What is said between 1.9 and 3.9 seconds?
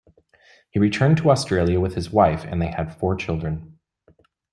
his wife and they had four children.